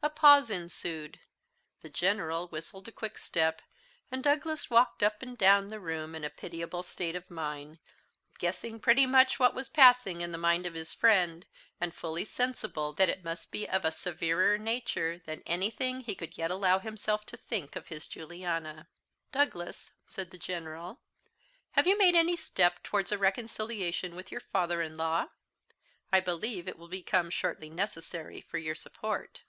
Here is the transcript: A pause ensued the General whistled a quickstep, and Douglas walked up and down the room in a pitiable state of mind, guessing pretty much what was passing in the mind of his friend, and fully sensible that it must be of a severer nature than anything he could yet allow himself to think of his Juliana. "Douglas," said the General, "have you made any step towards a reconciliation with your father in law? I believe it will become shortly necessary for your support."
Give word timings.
A 0.00 0.10
pause 0.10 0.48
ensued 0.48 1.18
the 1.82 1.88
General 1.90 2.46
whistled 2.48 2.86
a 2.88 2.92
quickstep, 2.92 3.60
and 4.10 4.22
Douglas 4.22 4.70
walked 4.70 5.02
up 5.02 5.22
and 5.22 5.36
down 5.36 5.68
the 5.68 5.80
room 5.80 6.14
in 6.14 6.24
a 6.24 6.30
pitiable 6.30 6.82
state 6.82 7.14
of 7.16 7.30
mind, 7.30 7.78
guessing 8.38 8.80
pretty 8.80 9.06
much 9.06 9.38
what 9.38 9.54
was 9.54 9.68
passing 9.68 10.20
in 10.20 10.32
the 10.32 10.38
mind 10.38 10.66
of 10.66 10.74
his 10.74 10.94
friend, 10.94 11.44
and 11.80 11.94
fully 11.94 12.24
sensible 12.24 12.92
that 12.94 13.08
it 13.08 13.24
must 13.24 13.50
be 13.52 13.68
of 13.68 13.84
a 13.84 13.92
severer 13.92 14.56
nature 14.56 15.18
than 15.26 15.42
anything 15.46 16.00
he 16.00 16.14
could 16.14 16.38
yet 16.38 16.50
allow 16.50 16.78
himself 16.78 17.26
to 17.26 17.36
think 17.36 17.76
of 17.76 17.88
his 17.88 18.06
Juliana. 18.08 18.88
"Douglas," 19.30 19.92
said 20.06 20.30
the 20.30 20.38
General, 20.38 21.00
"have 21.72 21.86
you 21.88 21.98
made 21.98 22.14
any 22.14 22.36
step 22.36 22.82
towards 22.82 23.10
a 23.12 23.18
reconciliation 23.18 24.14
with 24.14 24.32
your 24.32 24.40
father 24.52 24.80
in 24.80 24.96
law? 24.96 25.26
I 26.12 26.20
believe 26.20 26.66
it 26.66 26.78
will 26.78 26.88
become 26.88 27.30
shortly 27.30 27.68
necessary 27.68 28.40
for 28.40 28.58
your 28.58 28.76
support." 28.76 29.42